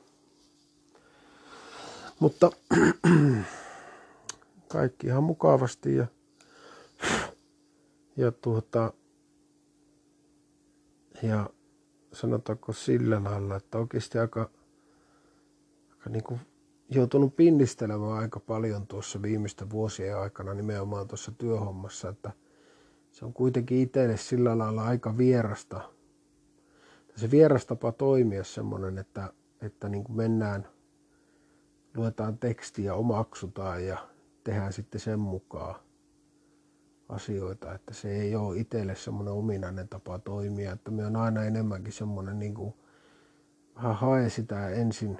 Mutta 2.20 2.50
kaikki 4.68 5.06
ihan 5.06 5.22
mukavasti 5.22 5.96
ja, 5.96 6.06
ja 8.16 8.32
tuota, 8.32 8.92
ja 11.22 11.50
sanotaanko 12.12 12.72
sillä 12.72 13.24
lailla, 13.24 13.56
että 13.56 13.78
oikeasti 13.78 14.18
aika, 14.18 14.50
aika 15.90 16.10
niin 16.10 16.24
kuin 16.24 16.40
joutunut 16.90 17.36
pinnistelemään 17.36 18.12
aika 18.12 18.40
paljon 18.40 18.86
tuossa 18.86 19.22
viimeisten 19.22 19.70
vuosien 19.70 20.18
aikana 20.18 20.54
nimenomaan 20.54 21.08
tuossa 21.08 21.32
työhommassa, 21.38 22.08
että 22.08 22.32
se 23.10 23.24
on 23.24 23.32
kuitenkin 23.32 23.78
itselle 23.78 24.16
sillä 24.16 24.58
lailla 24.58 24.84
aika 24.84 25.18
vierasta. 25.18 25.80
Se 27.16 27.30
vieras 27.30 27.66
tapa 27.66 27.92
toimia 27.92 28.44
semmoinen, 28.44 28.98
että, 28.98 29.32
että 29.62 29.88
niin 29.88 30.04
kuin 30.04 30.16
mennään, 30.16 30.68
luetaan 31.96 32.38
tekstiä, 32.38 32.94
omaksutaan 32.94 33.86
ja 33.86 34.08
tehdään 34.44 34.72
sitten 34.72 35.00
sen 35.00 35.18
mukaan 35.18 35.74
asioita, 37.10 37.74
että 37.74 37.94
se 37.94 38.16
ei 38.16 38.36
ole 38.36 38.58
itselle 38.58 38.94
semmoinen 38.94 39.34
ominainen 39.34 39.88
tapa 39.88 40.18
toimia, 40.18 40.72
että 40.72 40.90
me 40.90 41.06
on 41.06 41.16
aina 41.16 41.44
enemmänkin 41.44 41.92
semmoinen 41.92 42.38
niin 42.38 42.54
kuin, 42.54 42.74
vähän 43.76 43.96
hae 43.96 44.30
sitä 44.30 44.68
ensin, 44.68 45.18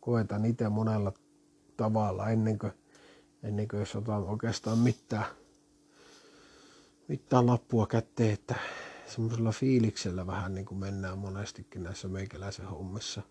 koetan 0.00 0.44
itse 0.44 0.68
monella 0.68 1.12
tavalla 1.76 2.30
ennen 2.30 2.58
kuin, 2.58 2.72
ennen 3.42 3.68
kuin 3.68 3.80
jos 3.80 3.96
otan 3.96 4.24
oikeastaan 4.24 4.78
mitään, 4.78 5.24
mitään 7.08 7.46
lappua 7.46 7.86
kätteen, 7.86 8.32
että 8.32 8.54
semmoisella 9.06 9.52
fiiliksellä 9.52 10.26
vähän 10.26 10.54
niin 10.54 10.66
kuin 10.66 10.78
mennään 10.78 11.18
monestikin 11.18 11.82
näissä 11.82 12.08
meikäläisen 12.08 12.66
hommissa. 12.66 13.22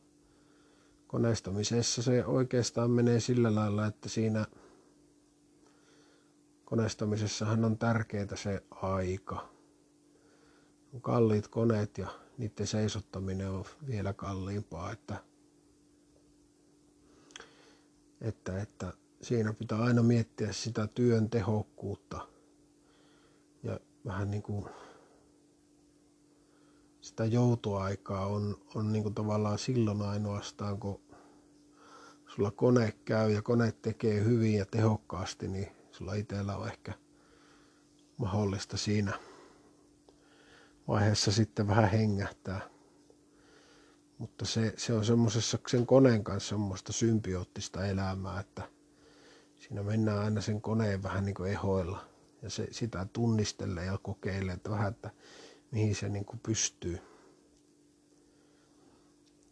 Koneistamisessa 1.08 2.01
se 2.01 2.25
oikeastaan 2.25 2.91
menee 2.91 3.19
sillä 3.19 3.56
lailla, 3.56 3.86
että 3.86 4.10
siinä– 4.10 4.45
koneistamisessahan 6.71 7.65
on 7.65 7.77
tärkeää 7.77 8.36
se 8.36 8.63
aika. 8.71 9.49
On 10.93 11.01
kalliit 11.01 11.47
koneet 11.47 11.97
ja 11.97 12.07
niiden 12.38 12.67
seisottaminen 12.67 13.49
on 13.49 13.65
vielä 13.88 14.13
kalliimpaa, 14.13 14.91
että, 14.91 15.23
että, 18.21 18.62
että 18.62 18.93
siinä 19.21 19.53
pitää 19.53 19.81
aina 19.81 20.03
miettiä 20.03 20.53
sitä 20.53 20.88
työn 20.88 21.29
tehokkuutta 21.29 22.27
ja 23.63 23.79
vähän 24.05 24.31
niin 24.31 24.43
kuin 24.43 24.65
sitä 27.01 27.25
joutoaikaa 27.25 28.25
on, 28.25 28.57
on 28.75 28.91
niin 28.91 29.03
kuin 29.03 29.15
tavallaan 29.15 29.60
silloin 29.60 30.01
ainoastaan, 30.01 30.79
kun 30.79 31.01
sulla 32.27 32.51
kone 32.51 32.93
käy 33.05 33.31
ja 33.31 33.41
kone 33.41 33.71
tekee 33.71 34.23
hyvin 34.23 34.53
ja 34.53 34.65
tehokkaasti, 34.65 35.47
niin 35.47 35.80
sulla 35.91 36.13
itsellä 36.13 36.58
on 36.58 36.67
ehkä 36.67 36.93
mahdollista 38.17 38.77
siinä 38.77 39.13
vaiheessa 40.88 41.32
sitten 41.32 41.67
vähän 41.67 41.89
hengähtää. 41.89 42.62
Mutta 44.17 44.45
se, 44.45 44.73
se 44.77 44.93
on 44.93 45.06
semmoisessa 45.06 45.60
sen 45.67 45.86
koneen 45.86 46.23
kanssa 46.23 46.49
semmoista 46.49 46.93
symbioottista 46.93 47.86
elämää, 47.86 48.39
että 48.39 48.63
siinä 49.60 49.84
mennään 49.84 50.19
aina 50.19 50.41
sen 50.41 50.62
koneen 50.62 51.04
vähän 51.04 51.25
niin 51.25 51.36
kuin 51.36 51.51
ehoilla 51.51 52.06
ja 52.41 52.49
se, 52.49 52.67
sitä 52.71 53.08
tunnistelee 53.13 53.86
ja 53.86 53.97
kokeilee, 54.04 54.54
että 54.54 54.69
vähän, 54.69 54.93
että 54.93 55.10
mihin 55.71 55.95
se 55.95 56.10
niin 56.10 56.25
kuin 56.25 56.39
pystyy. 56.39 57.11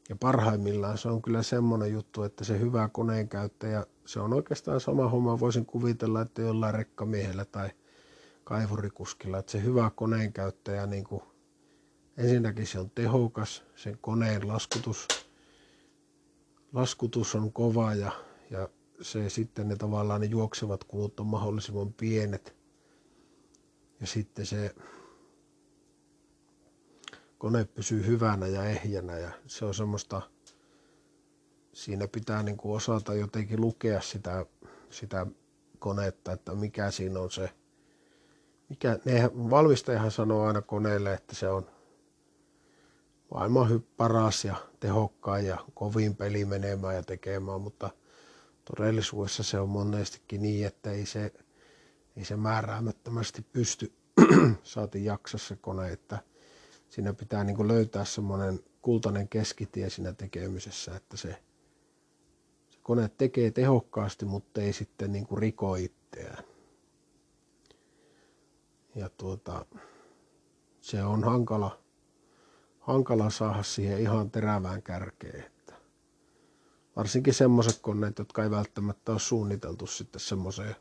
Ja 0.10 0.16
parhaimmillaan 0.20 0.98
se 0.98 1.10
on 1.10 1.22
kyllä 1.22 1.44
semmoinen 1.44 1.94
juttu, 1.94 2.24
että 2.24 2.44
se 2.44 2.60
hyvä 2.60 2.90
koneen 2.94 3.30
käyttäjä, 3.30 3.86
se 4.06 4.20
on 4.20 4.34
oikeastaan 4.34 4.82
sama 4.82 5.10
homma. 5.10 5.40
Voisin 5.40 5.66
kuvitella, 5.66 6.22
että 6.22 6.42
jollain 6.42 6.76
rekkamiehellä 6.76 7.46
tai 7.46 7.70
kaivurikuskilla, 8.44 9.38
että 9.38 9.52
se 9.52 9.64
hyvä 9.64 9.92
koneen 9.96 10.34
käyttäjä, 10.34 10.88
niin 10.88 11.04
kuin, 11.04 11.22
ensinnäkin 12.18 12.68
se 12.68 12.80
on 12.80 12.90
tehokas, 12.90 13.64
sen 13.76 13.98
koneen 14.02 14.48
laskutus, 14.48 15.08
laskutus 16.74 17.36
on 17.36 17.54
kova 17.54 17.94
ja, 17.94 18.12
ja 18.50 18.70
se 19.02 19.30
sitten 19.30 19.68
ne 19.68 19.76
tavallaan 19.76 20.22
ne 20.22 20.28
juoksevat 20.28 20.84
kulut 20.84 21.20
on 21.20 21.26
mahdollisimman 21.26 21.94
pienet. 21.94 22.56
Ja 24.02 24.08
sitten 24.08 24.46
se 24.46 24.76
kone 27.40 27.66
pysyy 27.66 28.06
hyvänä 28.06 28.48
ja 28.48 28.66
ehjänä 28.66 29.18
ja 29.18 29.32
se 29.48 29.66
on 29.66 29.74
semmoista, 29.74 30.22
siinä 31.74 32.08
pitää 32.08 32.44
niin 32.44 32.58
kuin 32.58 32.76
osata 32.76 33.14
jotenkin 33.14 33.62
lukea 33.62 34.02
sitä, 34.02 34.46
sitä 34.90 35.28
konetta, 35.80 36.32
että 36.32 36.56
mikä 36.56 36.92
siinä 36.92 37.20
on 37.20 37.32
se, 37.32 37.50
mikä, 38.70 39.00
ne, 39.06 39.30
valmistajahan 39.34 40.12
sanoo 40.12 40.46
aina 40.46 40.62
koneelle, 40.62 41.14
että 41.14 41.36
se 41.36 41.50
on 41.50 41.68
maailman 43.32 43.84
paras 43.98 44.46
ja 44.46 44.56
tehokkain 44.80 45.46
ja 45.46 45.58
kovin 45.74 46.16
peli 46.16 46.46
menemään 46.46 46.96
ja 46.96 47.04
tekemään, 47.04 47.62
mutta 47.62 47.90
todellisuudessa 48.76 49.44
se 49.44 49.60
on 49.60 49.70
monestikin 49.70 50.42
niin, 50.42 50.68
että 50.68 50.92
ei 50.92 51.06
se, 51.06 51.34
ei 52.18 52.26
se 52.26 52.36
määräämättömästi 52.36 53.42
pysty, 53.42 53.94
saati 54.64 55.06
jaksa 55.06 55.38
se 55.38 55.56
kone, 55.56 55.92
että 55.92 56.29
siinä 56.90 57.14
pitää 57.14 57.44
niin 57.44 57.68
löytää 57.68 58.06
semmoinen 58.06 58.60
kultainen 58.82 59.28
keskitie 59.28 59.90
siinä 59.90 60.14
tekemisessä, 60.14 60.96
että 60.96 61.18
se, 61.18 61.36
se 62.70 62.80
kone 62.84 63.10
tekee 63.18 63.52
tehokkaasti, 63.52 64.26
mutta 64.26 64.62
ei 64.62 64.74
sitten 64.74 65.12
niin 65.12 65.28
riko 65.38 65.76
itseään. 65.76 66.44
Ja 68.96 69.10
tuota, 69.10 69.66
se 70.82 71.04
on 71.04 71.24
hankala, 71.24 71.80
hankala 72.80 73.30
saada 73.30 73.64
siihen 73.64 74.00
ihan 74.00 74.32
terävään 74.32 74.84
kärkeen. 74.84 75.44
Että 75.46 75.74
varsinkin 76.96 77.34
semmoiset 77.34 77.80
koneet, 77.82 78.20
jotka 78.20 78.44
ei 78.44 78.52
välttämättä 78.52 79.12
ole 79.12 79.20
suunniteltu 79.20 79.88
sitten 79.88 80.20
semmoiseen 80.22 80.76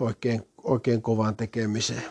oikein, 0.00 0.48
oikein 0.62 1.02
kovaan 1.02 1.36
tekemiseen. 1.36 2.02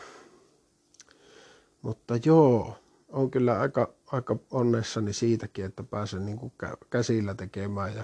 Mutta 1.85 2.19
joo, 2.25 2.77
on 3.09 3.31
kyllä 3.31 3.59
aika, 3.59 3.93
aika 4.07 4.35
onnessani 4.51 5.13
siitäkin, 5.13 5.65
että 5.65 5.83
pääsen 5.83 6.25
niin 6.25 6.37
kuin 6.37 6.53
käsillä 6.89 7.33
tekemään 7.33 7.95
ja 7.95 8.03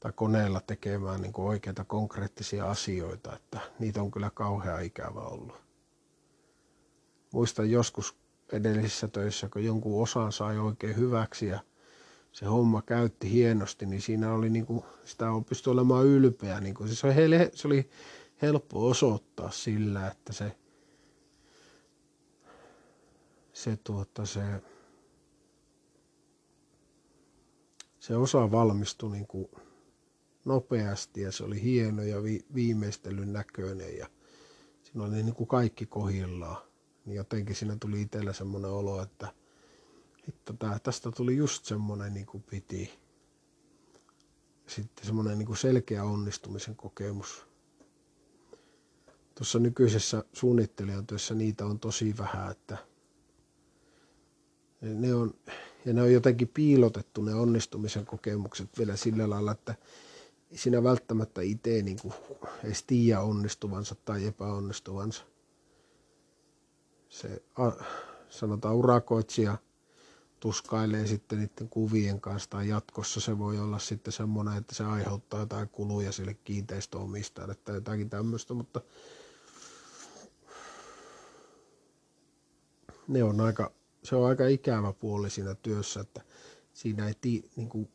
tai 0.00 0.12
koneella 0.14 0.60
tekemään 0.60 1.22
niin 1.22 1.32
kuin 1.32 1.48
oikeita 1.48 1.84
konkreettisia 1.84 2.70
asioita, 2.70 3.36
että 3.36 3.60
niitä 3.78 4.02
on 4.02 4.10
kyllä 4.10 4.30
kauhean 4.34 4.84
ikävä 4.84 5.20
ollut. 5.20 5.62
Muistan 7.32 7.70
joskus 7.70 8.16
edellisissä 8.52 9.08
töissä, 9.08 9.48
kun 9.48 9.64
jonkun 9.64 10.02
osan 10.02 10.32
sai 10.32 10.58
oikein 10.58 10.96
hyväksi 10.96 11.46
ja 11.46 11.60
se 12.32 12.46
homma 12.46 12.82
käytti 12.82 13.30
hienosti, 13.30 13.86
niin 13.86 14.02
siinä 14.02 14.32
oli 14.32 14.50
niin 14.50 14.66
kuin, 14.66 14.84
sitä 15.04 15.26
pystyi 15.48 15.70
olemaan 15.70 16.06
ylpeä. 16.06 16.60
Niin 16.60 16.74
kuin, 16.74 16.88
se, 16.88 17.06
oli 17.06 17.14
heille, 17.14 17.50
se 17.54 17.68
oli 17.68 17.90
helppo 18.42 18.88
osoittaa 18.88 19.50
sillä, 19.50 20.06
että 20.08 20.32
se, 20.32 20.56
se, 23.62 23.76
tuota, 23.84 24.26
se, 24.26 24.40
se 28.00 28.16
osa 28.16 28.50
valmistui 28.50 29.12
niin 29.12 29.26
kuin 29.26 29.48
nopeasti 30.44 31.20
ja 31.20 31.32
se 31.32 31.44
oli 31.44 31.62
hieno 31.62 32.02
ja 32.02 32.22
vi, 32.22 32.44
viimeistelyn 32.54 33.32
näköinen 33.32 33.96
ja 33.98 34.06
siinä 34.82 35.04
oli 35.04 35.22
niin 35.22 35.34
kuin 35.34 35.46
kaikki 35.46 35.86
kohillaan. 35.86 36.62
Niin 37.04 37.16
jotenkin 37.16 37.56
siinä 37.56 37.76
tuli 37.80 38.02
itsellä 38.02 38.32
semmoinen 38.32 38.70
olo, 38.70 39.02
että 39.02 39.32
hitto, 40.28 40.52
tää, 40.52 40.78
tästä 40.78 41.10
tuli 41.10 41.36
just 41.36 41.64
semmoinen 41.64 42.14
niin 42.14 42.26
kuin 42.26 42.42
piti. 42.42 42.90
Sitten 44.66 45.06
semmoinen 45.06 45.38
niin 45.38 45.46
kuin 45.46 45.56
selkeä 45.56 46.04
onnistumisen 46.04 46.76
kokemus 46.76 47.46
tuossa 49.34 49.58
nykyisessä 49.58 50.24
suunnittelijan 50.32 51.06
työssä 51.06 51.34
niitä 51.34 51.66
on 51.66 51.80
tosi 51.80 52.14
vähän, 52.18 52.50
että 52.50 52.89
ne 54.80 55.14
on, 55.14 55.34
ja 55.84 55.92
ne 55.92 56.02
on 56.02 56.12
jotenkin 56.12 56.48
piilotettu 56.48 57.22
ne 57.22 57.34
onnistumisen 57.34 58.06
kokemukset 58.06 58.78
vielä 58.78 58.96
sillä 58.96 59.30
lailla, 59.30 59.52
että 59.52 59.74
sinä 60.54 60.82
välttämättä 60.82 61.40
itse 61.40 61.82
niin 61.82 61.98
kuin 62.02 62.14
edes 62.64 62.82
tiedä 62.82 63.20
onnistuvansa 63.20 63.94
tai 64.04 64.26
epäonnistuvansa. 64.26 65.24
Se 67.08 67.42
sanotaan 68.28 68.76
urakoitsija 68.76 69.58
tuskailee 70.40 71.06
sitten 71.06 71.38
niiden 71.38 71.68
kuvien 71.68 72.20
kanssa 72.20 72.50
tai 72.50 72.68
jatkossa 72.68 73.20
se 73.20 73.38
voi 73.38 73.58
olla 73.58 73.78
sitten 73.78 74.12
semmoinen, 74.12 74.56
että 74.56 74.74
se 74.74 74.84
aiheuttaa 74.84 75.40
jotain 75.40 75.68
kuluja 75.68 76.12
sille 76.12 76.34
kiinteistöomistajalle 76.34 77.54
tai 77.54 77.74
jotakin 77.74 78.10
tämmöistä, 78.10 78.54
mutta 78.54 78.80
ne 83.08 83.24
on 83.24 83.40
aika, 83.40 83.72
se 84.04 84.16
on 84.16 84.28
aika 84.28 84.46
ikävä 84.46 84.92
puoli 84.92 85.30
siinä 85.30 85.54
työssä, 85.54 86.00
että 86.00 86.22
siinä 86.72 87.08
ei 87.08 87.14
ti, 87.20 87.50
niin 87.56 87.68
kuin, 87.68 87.88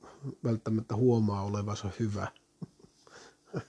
välttämättä 0.43 0.95
huomaa 0.95 1.43
olevansa 1.43 1.89
hyvä. 1.99 2.27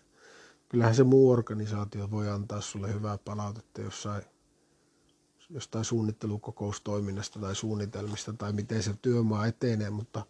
Kyllähän 0.69 0.95
se 0.95 1.05
muu 1.05 1.31
organisaatio 1.31 2.11
voi 2.11 2.29
antaa 2.29 2.61
sulle 2.61 2.95
hyvää 2.95 3.19
palautetta 3.19 3.81
jossain, 3.81 4.23
jostain 5.51 5.85
suunnittelukokoustoiminnasta 5.85 7.41
tai 7.41 7.55
suunnitelmista 7.57 8.33
tai 8.33 8.53
miten 8.53 8.83
se 8.83 8.95
työmaa 9.03 9.47
etenee, 9.47 9.91
mutta, 9.91 10.27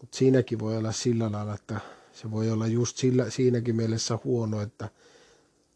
mutta 0.00 0.16
siinäkin 0.16 0.58
voi 0.58 0.76
olla 0.76 0.92
sillä 0.92 1.32
lailla, 1.32 1.54
että 1.54 1.80
se 2.12 2.30
voi 2.30 2.50
olla 2.50 2.66
just 2.66 2.96
sillä, 2.96 3.30
siinäkin 3.30 3.76
mielessä 3.76 4.18
huono, 4.24 4.60
että 4.60 4.88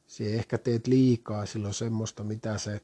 se 0.07 0.35
ehkä 0.35 0.59
teet 0.59 0.87
liikaa 0.87 1.47
silloin 1.47 1.75
semmoista, 1.75 2.25
mitä 2.25 2.59
se 2.59 2.81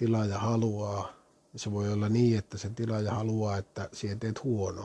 tilaaja 0.00 0.38
haluaa. 0.38 1.12
Se 1.56 1.72
voi 1.72 1.92
olla 1.92 2.08
niin, 2.08 2.38
että 2.38 2.58
se 2.58 2.70
tilaaja 2.70 3.14
haluaa, 3.14 3.56
että 3.56 3.88
siihen 3.92 4.20
teet 4.20 4.44
huono. 4.44 4.84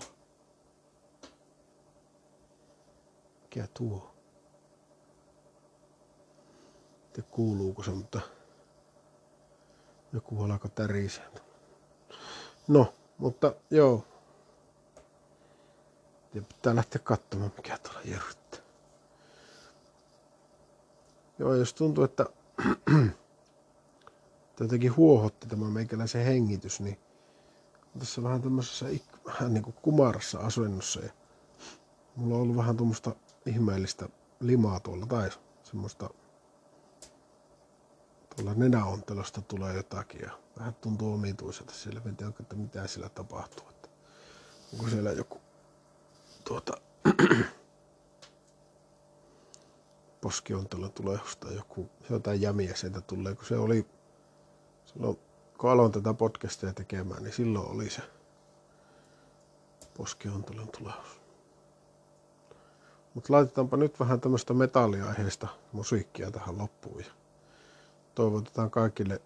Mikä 3.41 3.67
tuo? 3.73 4.15
Te 7.13 7.21
kuuluuko 7.21 7.83
se, 7.83 7.91
mutta 7.91 8.21
joku 10.13 10.43
alkaa 10.43 10.71
tärisee. 10.71 11.31
No, 12.67 12.93
mutta 13.17 13.53
joo. 13.71 14.03
Ja 16.33 16.41
pitää 16.41 16.75
lähteä 16.75 17.01
katsomaan, 17.03 17.51
mikä 17.57 17.77
tuolla 17.77 18.01
jerryttää. 18.05 18.59
Joo, 21.39 21.55
jos 21.55 21.73
tuntuu, 21.73 22.03
että 22.03 22.25
jotenkin 24.63 24.95
huohotti 24.95 25.47
tämä 25.47 25.69
meikäläisen 25.69 26.25
hengitys, 26.25 26.79
niin 26.79 26.99
tässä 27.99 28.23
vähän 28.23 28.41
tämmöisessä 28.41 28.85
vähän 29.25 29.53
niin 29.53 29.63
kuin 29.63 29.75
kumarassa 29.81 30.39
asennossa 30.39 30.99
ja 30.99 31.11
mulla 32.15 32.35
on 32.35 32.41
ollut 32.41 32.55
vähän 32.55 32.77
tuommoista 32.77 33.15
ihmeellistä 33.45 34.09
limaa 34.39 34.79
tuolla 34.79 35.05
tai 35.05 35.29
semmoista 35.63 36.09
tuolla 38.35 38.53
nenäontelosta 38.53 39.41
tulee 39.41 39.75
jotakin 39.75 40.21
ja 40.21 40.31
vähän 40.59 40.75
tuntuu 40.75 41.13
omituiselta 41.13 41.73
siellä, 41.73 42.01
en 42.05 42.15
tiedä, 42.15 42.33
että 42.39 42.55
mitä 42.55 42.87
siellä 42.87 43.09
tapahtuu. 43.09 43.69
Että 43.69 43.89
onko 44.73 44.89
siellä 44.89 45.11
joku 45.11 45.41
tuota 46.43 46.73
tulee 50.95 51.17
jostain 51.17 51.55
joku, 51.55 51.89
jotain 52.09 52.41
jämiä 52.41 52.75
sieltä 52.75 53.01
tulee, 53.01 53.35
kun 53.35 53.45
se 53.45 53.57
oli 53.57 53.87
silloin 54.85 55.19
kun 55.57 55.69
aloin 55.69 55.91
tätä 55.91 56.13
podcastia 56.13 56.73
tekemään, 56.73 57.23
niin 57.23 57.33
silloin 57.33 57.67
oli 57.67 57.89
se 57.89 58.01
poskiontelun 59.97 60.69
tulehdus. 60.77 61.21
Mutta 63.13 63.33
laitetaanpa 63.33 63.77
nyt 63.77 63.99
vähän 63.99 64.21
tämmöistä 64.21 64.53
metalliaiheista 64.53 65.47
musiikkia 65.71 66.31
tähän 66.31 66.57
loppuun 66.57 66.99
ja 66.99 67.11
toivotetaan 68.15 68.71
kaikille 68.71 69.21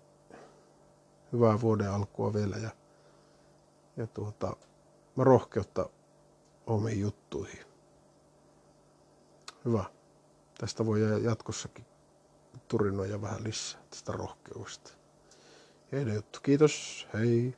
hyvää 1.34 1.62
vuoden 1.62 1.92
alkua 1.92 2.34
vielä 2.34 2.58
ja, 2.58 2.70
ja 3.98 4.08
tuota, 4.08 4.56
rohkeutta 5.18 5.90
omiin 6.68 7.02
juttuihin. 7.02 7.66
Hyvä. 9.66 9.84
Tästä 10.58 10.86
voi 10.86 11.24
jatkossakin 11.24 11.86
turinoja 12.68 13.22
vähän 13.22 13.44
lisää 13.44 13.82
tästä 13.90 14.12
rohkeudesta. 14.12 14.99
Juttu. 15.92 16.42
Kiitos. 16.42 17.08
Hei. 17.14 17.54